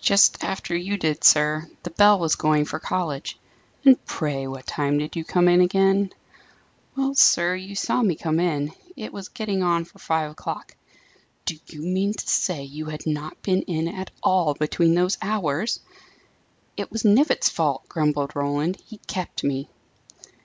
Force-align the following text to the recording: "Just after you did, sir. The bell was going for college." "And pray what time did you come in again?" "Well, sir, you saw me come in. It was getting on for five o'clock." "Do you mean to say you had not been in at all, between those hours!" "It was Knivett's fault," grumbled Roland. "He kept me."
"Just 0.00 0.42
after 0.42 0.74
you 0.74 0.96
did, 0.96 1.22
sir. 1.22 1.68
The 1.84 1.90
bell 1.92 2.18
was 2.18 2.34
going 2.34 2.64
for 2.64 2.80
college." 2.80 3.38
"And 3.84 4.04
pray 4.04 4.48
what 4.48 4.66
time 4.66 4.98
did 4.98 5.14
you 5.14 5.22
come 5.24 5.46
in 5.46 5.60
again?" 5.60 6.12
"Well, 6.96 7.14
sir, 7.14 7.54
you 7.54 7.76
saw 7.76 8.02
me 8.02 8.16
come 8.16 8.40
in. 8.40 8.72
It 8.96 9.12
was 9.12 9.28
getting 9.28 9.62
on 9.62 9.84
for 9.84 10.00
five 10.00 10.32
o'clock." 10.32 10.74
"Do 11.44 11.56
you 11.68 11.82
mean 11.82 12.14
to 12.14 12.28
say 12.28 12.64
you 12.64 12.86
had 12.86 13.06
not 13.06 13.40
been 13.42 13.62
in 13.62 13.86
at 13.86 14.10
all, 14.24 14.54
between 14.54 14.94
those 14.96 15.16
hours!" 15.22 15.78
"It 16.76 16.90
was 16.90 17.04
Knivett's 17.04 17.48
fault," 17.48 17.88
grumbled 17.88 18.34
Roland. 18.34 18.76
"He 18.84 18.96
kept 19.06 19.44
me." 19.44 19.68